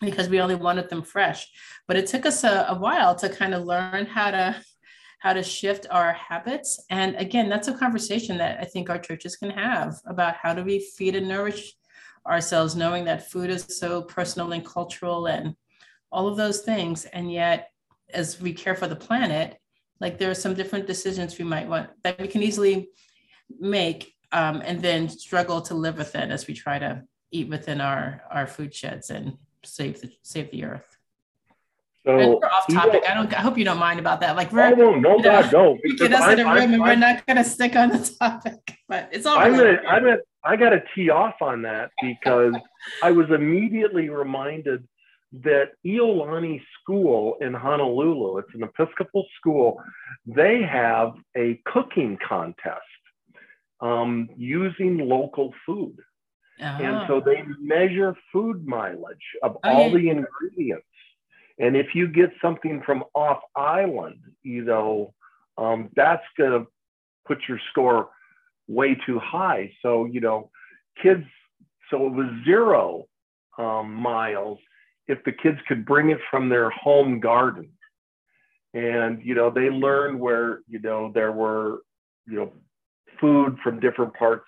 [0.00, 1.48] because we only wanted them fresh.
[1.86, 4.56] But it took us a, a while to kind of learn how to
[5.18, 6.84] how to shift our habits.
[6.90, 10.62] And again, that's a conversation that I think our churches can have about how do
[10.62, 11.74] we feed and nourish
[12.26, 15.54] ourselves knowing that food is so personal and cultural and
[16.12, 17.70] all of those things and yet
[18.12, 19.56] as we care for the planet
[20.00, 22.88] like there are some different decisions we might want that we can easily
[23.58, 28.22] make um, and then struggle to live within as we try to eat within our
[28.30, 30.97] our food sheds and save the save the earth
[32.08, 33.02] so off topic.
[33.08, 33.32] I don't.
[33.34, 34.36] I hope you don't mind about that.
[34.36, 35.78] Like we're oh, no, no, God, no.
[35.96, 39.08] Get us in a room and we're not going to stick on the topic, but
[39.12, 39.38] it's all.
[39.38, 42.54] I'm gonna, I'm gonna, I got to tee off on that because
[43.02, 44.86] I was immediately reminded
[45.44, 49.80] that Iolani School in Honolulu, it's an Episcopal school,
[50.26, 52.80] they have a cooking contest
[53.80, 55.96] um, using local food.
[56.60, 56.82] Uh-huh.
[56.82, 59.94] And so they measure food mileage of oh, all yeah.
[59.94, 60.86] the ingredients.
[61.58, 65.14] And if you get something from off island, you know,
[65.56, 66.66] um, that's going to
[67.26, 68.10] put your score
[68.68, 69.72] way too high.
[69.82, 70.50] So, you know,
[71.02, 71.24] kids,
[71.90, 73.06] so it was zero
[73.58, 74.58] um, miles
[75.08, 77.70] if the kids could bring it from their home garden.
[78.74, 81.80] And, you know, they learned where, you know, there were,
[82.26, 82.52] you know,
[83.20, 84.44] food from different parts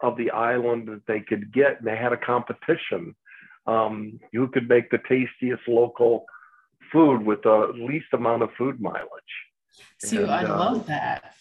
[0.00, 1.78] of the island that they could get.
[1.78, 3.14] And they had a competition
[3.66, 6.26] um, who could make the tastiest local
[6.92, 9.08] food with the least amount of food mileage.
[9.98, 11.34] See, and, I uh, love that.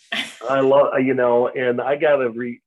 [0.49, 2.61] I love, you know, and I got to re.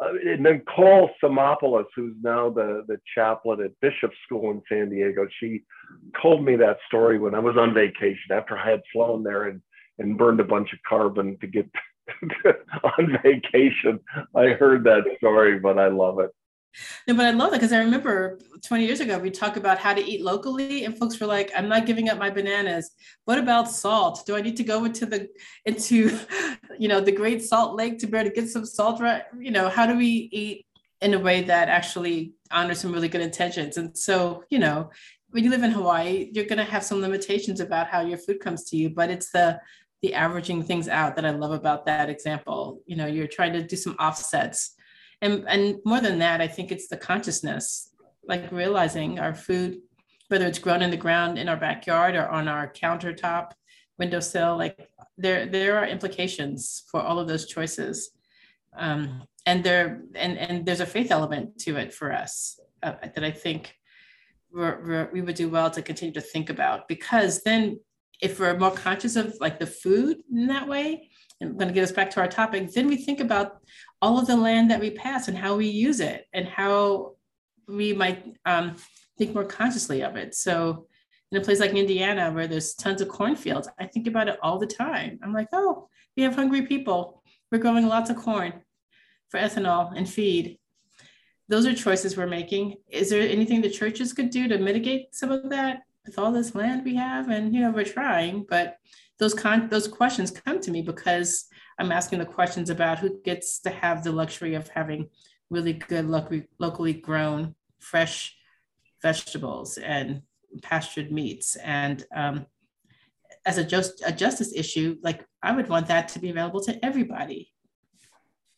[0.00, 4.90] Uh, and then Nicole Samopoulos, who's now the, the chaplain at Bishop School in San
[4.90, 5.62] Diego, she
[6.22, 9.60] told me that story when I was on vacation after I had flown there and,
[9.98, 11.68] and burned a bunch of carbon to get
[12.98, 13.98] on vacation.
[14.36, 16.30] I heard that story, but I love it.
[17.06, 19.94] No, but I love that because I remember 20 years ago we talked about how
[19.94, 22.90] to eat locally, and folks were like, "I'm not giving up my bananas.
[23.24, 24.24] What about salt?
[24.26, 25.28] Do I need to go into the
[25.64, 26.18] into,
[26.78, 29.00] you know, the Great Salt Lake to be able to get some salt?
[29.00, 29.22] Right?
[29.38, 30.66] You know, how do we eat
[31.00, 33.76] in a way that actually honors some really good intentions?
[33.76, 34.90] And so, you know,
[35.30, 38.40] when you live in Hawaii, you're going to have some limitations about how your food
[38.40, 39.60] comes to you, but it's the
[40.00, 42.82] the averaging things out that I love about that example.
[42.86, 44.76] You know, you're trying to do some offsets
[45.22, 47.90] and and more than that i think it's the consciousness
[48.26, 49.78] like realizing our food
[50.28, 53.52] whether it's grown in the ground in our backyard or on our countertop
[53.98, 58.10] windowsill like there there are implications for all of those choices.
[58.76, 63.24] Um, and there and and there's a faith element to it for us uh, that
[63.24, 63.74] i think
[64.50, 66.88] we're, we're, we would do well to continue to think about.
[66.88, 67.80] Because then
[68.22, 71.84] if we're more conscious of like the food in that way and going to get
[71.84, 73.58] us back to our topic then we think about
[74.00, 77.14] all of the land that we pass and how we use it and how
[77.66, 78.76] we might um,
[79.18, 80.34] think more consciously of it.
[80.34, 80.86] So
[81.30, 84.58] in a place like Indiana where there's tons of cornfields, I think about it all
[84.58, 85.18] the time.
[85.22, 87.22] I'm like, oh, we have hungry people.
[87.50, 88.52] We're growing lots of corn
[89.28, 90.58] for ethanol and feed.
[91.48, 92.76] Those are choices we're making.
[92.88, 96.54] Is there anything the churches could do to mitigate some of that with all this
[96.54, 97.28] land we have?
[97.28, 98.76] And you know, we're trying, but
[99.18, 101.46] those con- those questions come to me because
[101.78, 105.08] I'm asking the questions about who gets to have the luxury of having
[105.50, 108.36] really good locally, locally grown fresh
[109.02, 110.22] vegetables and
[110.62, 111.56] pastured meats.
[111.56, 112.46] And um,
[113.46, 116.84] as a, just, a justice issue, like I would want that to be available to
[116.84, 117.52] everybody.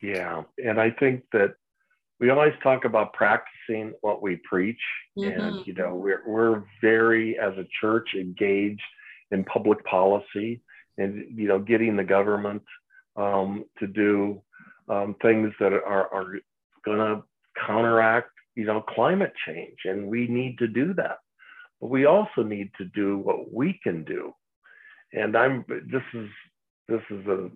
[0.03, 0.43] Yeah.
[0.63, 1.55] And I think that
[2.19, 4.81] we always talk about practicing what we preach.
[5.19, 5.41] Mm-hmm.
[5.41, 8.83] And, you know, we're, we're very, as a church, engaged
[9.31, 10.61] in public policy
[10.99, 12.63] and, you know, getting the government
[13.17, 14.43] um, to do
[14.89, 16.35] um, things that are, are
[16.85, 17.23] going to
[17.67, 21.19] counteract, you know, climate change, and we need to do that.
[21.81, 24.33] But we also need to do what we can do.
[25.13, 26.29] And I'm this is
[26.89, 27.51] this is a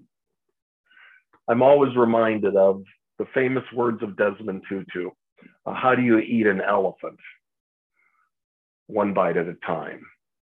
[1.49, 2.83] I'm always reminded of
[3.19, 5.11] the famous words of Desmond Tutu.
[5.67, 7.19] Uh, how do you eat an elephant?
[8.87, 10.05] One bite at a time.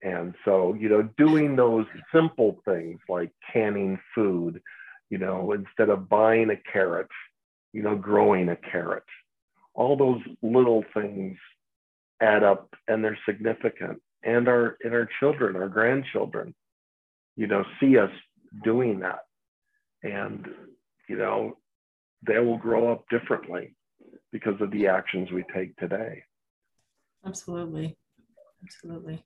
[0.04, 4.60] And so, you know, doing those simple things like canning food,
[5.08, 7.08] you know, instead of buying a carrot,
[7.72, 9.04] you know, growing a carrot,
[9.72, 11.38] all those little things
[12.20, 14.00] add up and they're significant.
[14.22, 16.54] And our and our children, our grandchildren,
[17.34, 18.10] you know, see us
[18.62, 19.20] doing that.
[20.02, 20.46] And,
[21.08, 21.56] you know,
[22.26, 23.74] they will grow up differently
[24.32, 26.22] because of the actions we take today.
[27.24, 27.96] Absolutely.
[28.62, 29.24] Absolutely.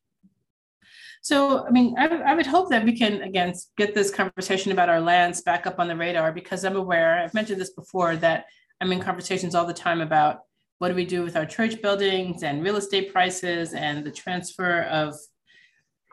[1.22, 4.88] So, I mean, I, I, would hope that we can, again, get this conversation about
[4.88, 8.46] our lands back up on the radar because I'm aware, I've mentioned this before, that
[8.80, 10.40] I'm in conversations all the time about
[10.78, 14.82] what do we do with our church buildings and real estate prices and the transfer
[14.82, 15.16] of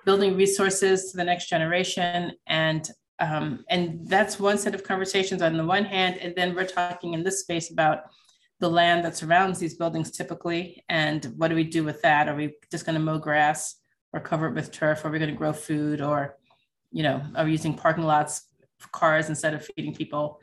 [0.05, 2.31] building resources to the next generation.
[2.47, 6.17] And um, and that's one set of conversations on the one hand.
[6.17, 7.99] And then we're talking in this space about
[8.59, 12.27] the land that surrounds these buildings typically and what do we do with that?
[12.29, 13.75] Are we just going to mow grass?
[14.15, 15.03] Or cover it with turf?
[15.03, 16.37] Are we going to grow food or,
[16.91, 18.47] you know, are we using parking lots
[18.79, 20.39] for cars instead of feeding people?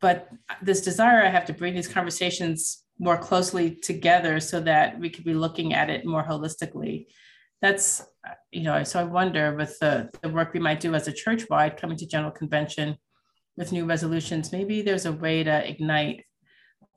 [0.00, 0.28] But
[0.62, 5.24] this desire I have to bring these conversations more closely together so that we could
[5.24, 7.06] be looking at it more holistically.
[7.60, 8.04] That's,
[8.52, 11.48] you know, so I wonder with the, the work we might do as a church
[11.50, 12.96] wide coming to General Convention
[13.56, 16.24] with new resolutions, maybe there's a way to ignite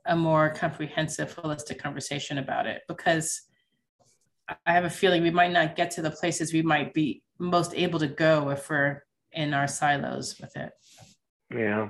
[0.05, 3.41] a more comprehensive, holistic conversation about it because
[4.47, 7.73] I have a feeling we might not get to the places we might be most
[7.73, 10.71] able to go if we're in our silos with it.
[11.53, 11.89] Yeah.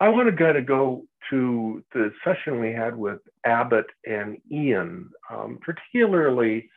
[0.00, 5.10] I want to kind of go to the session we had with Abbott and Ian,
[5.30, 6.70] um, particularly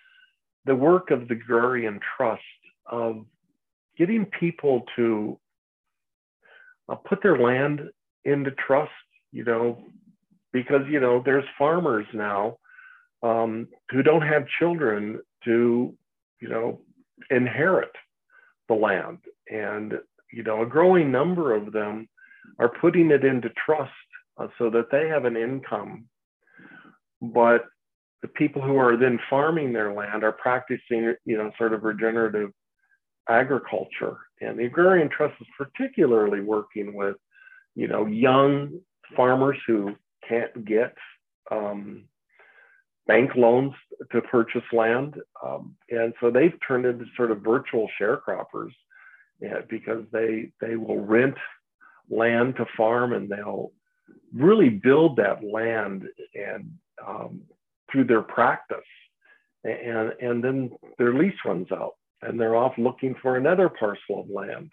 [0.65, 2.41] the work of the Agrarian Trust
[2.85, 3.25] of
[3.97, 5.39] getting people to
[6.89, 7.81] uh, put their land
[8.25, 8.91] into trust,
[9.31, 9.81] you know,
[10.53, 12.57] because, you know, there's farmers now
[13.27, 15.93] um, who don't have children to,
[16.41, 16.81] you know,
[17.29, 17.91] inherit
[18.69, 19.19] the land.
[19.49, 19.93] And,
[20.31, 22.07] you know, a growing number of them
[22.59, 23.91] are putting it into trust
[24.37, 26.05] uh, so that they have an income.
[27.21, 27.65] But
[28.21, 32.51] the people who are then farming their land are practicing, you know, sort of regenerative
[33.29, 34.17] agriculture.
[34.41, 37.15] And the Agrarian Trust is particularly working with,
[37.75, 38.79] you know, young
[39.15, 39.95] farmers who
[40.27, 40.95] can't get
[41.51, 42.05] um,
[43.07, 43.73] bank loans
[44.11, 45.15] to purchase land.
[45.43, 48.71] Um, and so they've turned into sort of virtual sharecroppers
[49.39, 51.35] yeah, because they they will rent
[52.09, 53.71] land to farm and they'll
[54.33, 56.71] really build that land and
[57.05, 57.41] um,
[57.91, 58.77] through their practice.
[59.63, 64.29] And, and then their lease runs out and they're off looking for another parcel of
[64.29, 64.71] land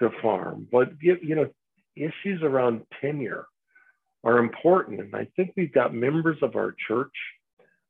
[0.00, 0.66] to farm.
[0.70, 1.50] But, you know,
[1.96, 3.46] issues around tenure
[4.22, 5.00] are important.
[5.00, 7.14] And I think we've got members of our church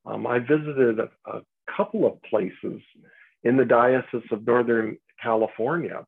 [0.05, 1.41] um, I visited a, a,
[1.77, 2.81] couple of places
[3.43, 6.03] in the Diocese of Northern California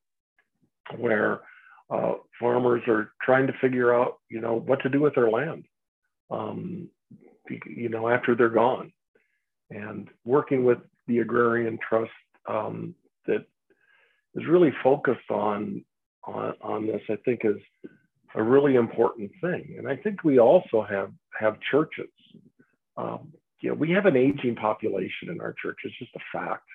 [0.98, 1.42] where
[1.92, 5.66] uh, farmers are trying to figure out, you know, what to do with their land,
[6.32, 6.90] um,
[7.68, 8.92] you know, after they're gone.
[9.70, 12.12] And working with the Agrarian Trust
[12.50, 12.96] um,
[13.28, 13.46] that
[14.36, 15.86] is really focused on,
[16.24, 17.62] on, on this, I think is
[18.36, 19.76] a really important thing.
[19.78, 22.10] And I think we also have, have churches
[22.98, 23.32] um,
[23.62, 25.78] you know, we have an aging population in our church.
[25.84, 26.68] It's just a fact.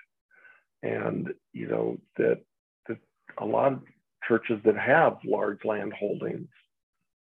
[0.82, 2.43] And, you know, that,
[2.89, 2.99] that
[3.39, 3.82] a lot of
[4.26, 6.49] churches that have large land holdings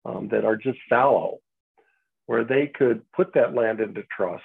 [0.06, 1.40] um, that are just fallow,
[2.26, 4.44] where they could put that land into trust,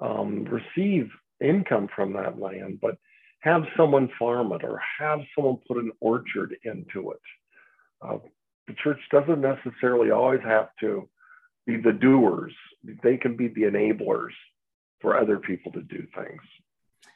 [0.00, 1.08] um, receive
[1.40, 2.96] income from that land, but
[3.40, 7.20] have someone farm it or have someone put an orchard into it.
[8.02, 8.18] Uh,
[8.66, 11.08] the church doesn't necessarily always have to
[11.70, 12.52] be the doers.
[13.02, 14.32] They can be the enablers
[15.00, 16.42] for other people to do things.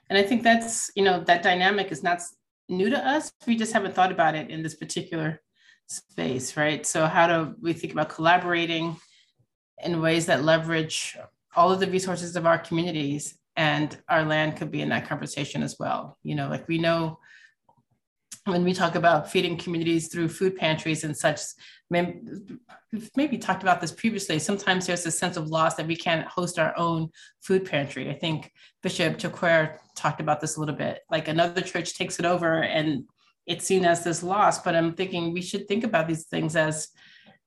[0.09, 2.21] And I think that's, you know, that dynamic is not
[2.69, 3.33] new to us.
[3.47, 5.41] We just haven't thought about it in this particular
[5.87, 6.85] space, right?
[6.87, 8.97] So, how do we think about collaborating
[9.83, 11.17] in ways that leverage
[11.57, 15.63] all of the resources of our communities and our land could be in that conversation
[15.63, 16.19] as well?
[16.23, 17.19] You know, like we know
[18.47, 21.41] when we talk about feeding communities through food pantries and such,
[21.91, 24.39] we've maybe talked about this previously.
[24.39, 27.09] Sometimes there's a sense of loss that we can't host our own
[27.41, 28.11] food pantry.
[28.11, 31.01] I think Bishop Chakwera talked about this a little bit.
[31.11, 33.05] Like another church takes it over and
[33.47, 36.89] it's seen as this loss, but I'm thinking we should think about these things as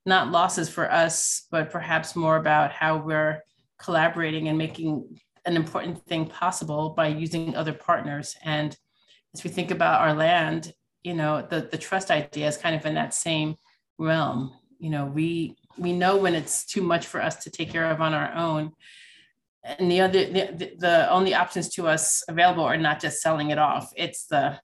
[0.06, 3.44] not losses for us, but perhaps more about how we're
[3.78, 8.36] collaborating and making an important thing possible by using other partners.
[8.44, 8.76] And
[9.36, 10.74] as we think about our land,
[11.04, 13.56] you know, the, the trust idea is kind of in that same
[13.98, 14.54] realm.
[14.80, 18.02] You know, we we know when it's too much for us to take care of
[18.02, 18.72] on our own.
[19.64, 23.58] And the other the, the only options to us available are not just selling it
[23.58, 24.60] off, it's the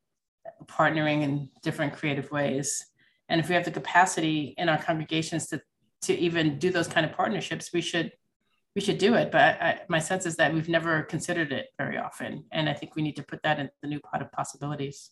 [0.65, 2.85] partnering in different creative ways.
[3.29, 5.61] And if we have the capacity in our congregations to
[6.03, 8.11] to even do those kind of partnerships, we should
[8.75, 9.31] we should do it.
[9.31, 12.95] But I, my sense is that we've never considered it very often, and I think
[12.95, 15.11] we need to put that in the new pot of possibilities.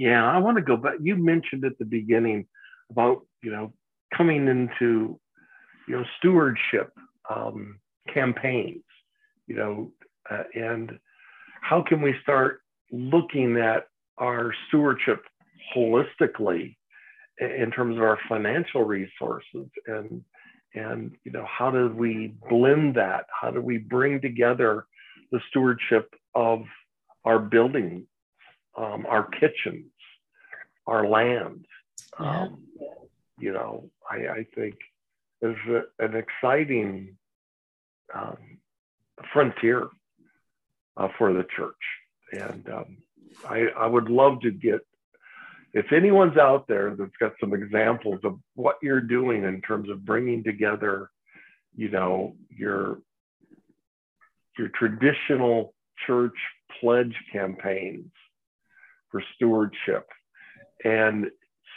[0.00, 0.94] Yeah, I want to go back.
[0.98, 2.46] You mentioned at the beginning
[2.90, 3.74] about you know
[4.16, 5.20] coming into
[5.86, 6.90] you know stewardship
[7.28, 7.78] um,
[8.08, 8.82] campaigns,
[9.46, 9.92] you know,
[10.30, 10.98] uh, and
[11.60, 15.22] how can we start looking at our stewardship
[15.76, 16.76] holistically
[17.38, 20.24] in terms of our financial resources and
[20.72, 24.86] and you know how do we blend that how do we bring together
[25.30, 26.62] the stewardship of
[27.26, 28.06] our buildings
[28.80, 29.90] um, our kitchens
[30.86, 31.66] our land
[32.18, 32.42] yeah.
[32.42, 32.62] um,
[33.38, 34.76] you know i, I think
[35.42, 35.56] is
[35.98, 37.16] an exciting
[38.14, 38.58] um,
[39.32, 39.88] frontier
[40.96, 41.74] uh, for the church
[42.32, 42.96] and um,
[43.48, 44.80] I, I would love to get
[45.72, 50.04] if anyone's out there that's got some examples of what you're doing in terms of
[50.04, 51.10] bringing together,
[51.76, 53.00] you know, your
[54.58, 55.74] your traditional
[56.06, 56.34] church
[56.80, 58.10] pledge campaigns
[59.10, 60.06] for stewardship
[60.84, 61.26] and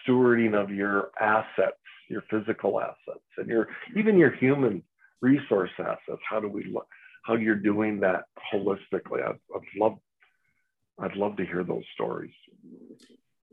[0.06, 1.78] stewarding of your assets,
[2.10, 4.84] your physical assets, and your even your human
[5.22, 6.22] resource assets.
[6.30, 6.88] How do we look?
[7.24, 9.26] How you're doing that holistically?
[9.26, 9.98] I'd, I'd love,
[11.00, 12.34] I'd love to hear those stories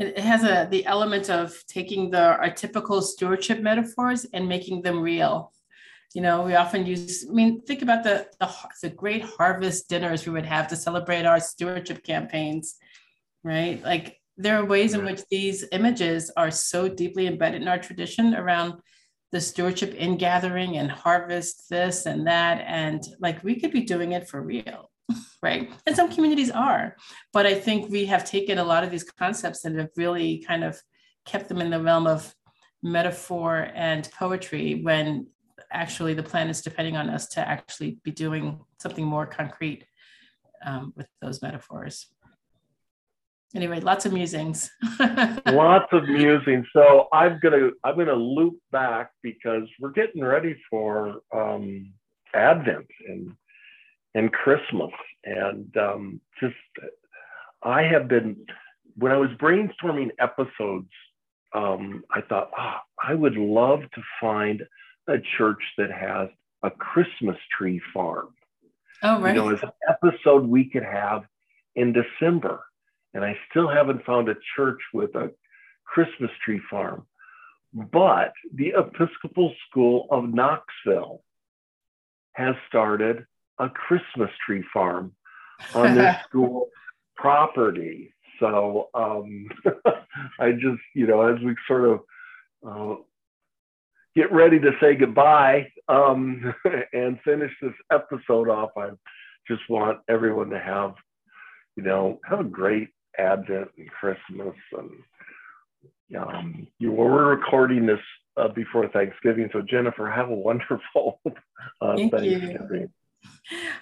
[0.01, 5.01] it has a the element of taking the our typical stewardship metaphors and making them
[5.01, 5.53] real
[6.15, 8.51] you know we often use i mean think about the, the
[8.83, 12.77] the, great harvest dinners we would have to celebrate our stewardship campaigns
[13.45, 17.79] right like there are ways in which these images are so deeply embedded in our
[17.79, 18.75] tradition around
[19.33, 24.13] the stewardship in gathering and harvest this and that and like we could be doing
[24.13, 24.91] it for real
[25.43, 25.71] right?
[25.87, 26.97] And some communities are,
[27.33, 30.65] but I think we have taken a lot of these concepts and have really kind
[30.65, 30.81] of
[31.27, 32.35] kept them in the realm of
[32.83, 35.27] metaphor and poetry when
[35.73, 39.85] actually the plan is depending on us to actually be doing something more concrete
[40.65, 42.07] um, with those metaphors.
[43.55, 44.71] Anyway, lots of musings.
[45.47, 46.67] lots of musings.
[46.73, 51.93] So I'm gonna I'm gonna loop back because we're getting ready for um,
[52.33, 53.35] Advent and
[54.15, 54.91] and Christmas.
[55.25, 56.55] And um, just,
[57.63, 58.37] I have been,
[58.97, 60.91] when I was brainstorming episodes,
[61.55, 64.63] um, I thought, ah, I would love to find
[65.09, 66.29] a church that has
[66.63, 68.29] a Christmas tree farm.
[69.03, 69.35] Oh, right.
[69.35, 71.25] You know, as an episode we could have
[71.75, 72.61] in December.
[73.15, 75.31] And I still haven't found a church with a
[75.85, 77.07] Christmas tree farm.
[77.73, 81.23] But the Episcopal School of Knoxville
[82.35, 83.27] has started
[83.59, 85.15] a Christmas tree farm
[85.75, 86.69] on their school
[87.17, 88.15] property.
[88.39, 89.49] So um,
[90.41, 92.01] I just, you know, as we sort of
[92.67, 93.03] uh,
[94.17, 96.55] get ready to say goodbye um,
[96.93, 98.91] and finish this episode off, I
[99.47, 100.95] just want everyone to have,
[101.77, 102.89] you know, have a great
[103.21, 104.57] Advent and Christmas.
[104.73, 104.91] And
[106.19, 108.01] um, you we're recording this
[108.37, 111.21] uh, before Thanksgiving, so Jennifer, have a wonderful
[111.81, 112.61] uh, Thank Thanksgiving.
[112.73, 112.91] You.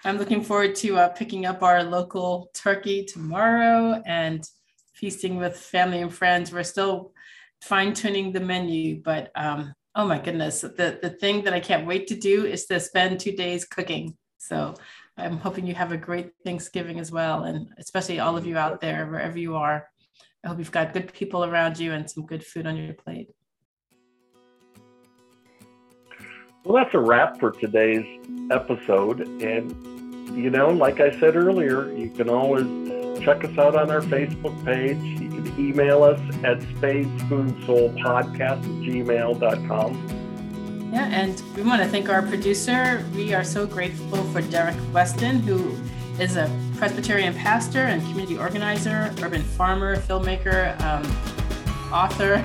[0.05, 4.45] I'm looking forward to uh, picking up our local turkey tomorrow and
[4.95, 6.53] feasting with family and friends.
[6.53, 7.13] We're still
[7.63, 11.87] fine tuning the menu, but um, oh my goodness, the, the thing that I can't
[11.87, 14.17] wait to do is to spend two days cooking.
[14.39, 14.75] So
[15.19, 18.81] I'm hoping you have a great Thanksgiving as well, and especially all of you out
[18.81, 19.89] there, wherever you are.
[20.45, 23.29] I hope you've got good people around you and some good food on your plate.
[26.65, 28.07] Well, that's a wrap for today's
[28.51, 29.21] episode.
[29.43, 32.67] And, you know, like I said earlier, you can always
[33.21, 34.99] check us out on our Facebook page.
[35.21, 40.18] You can email us at spadespoonsoulpodcast at gmail.com.
[40.91, 43.05] Yeah, and we want to thank our producer.
[43.15, 45.77] We are so grateful for Derrick Weston, who
[46.19, 51.05] is a Presbyterian pastor and community organizer, urban farmer, filmmaker, um,
[51.93, 52.43] author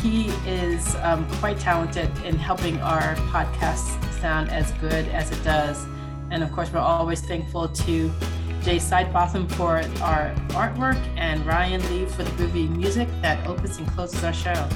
[0.00, 5.86] he is um, quite talented in helping our podcast sound as good as it does.
[6.30, 8.10] And of course, we're always thankful to
[8.62, 13.88] Jay Sidebotham for our artwork and Ryan Lee for the groovy music that opens and
[13.88, 14.68] closes our show.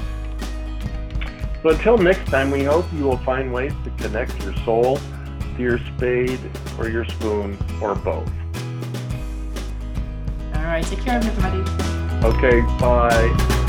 [1.62, 4.98] So until next time, we hope you will find ways to connect your soul
[5.56, 6.40] to your spade
[6.78, 8.28] or your spoon or both.
[10.54, 10.84] All right.
[10.84, 11.60] Take care of everybody.
[12.26, 12.60] Okay.
[12.80, 13.61] Bye.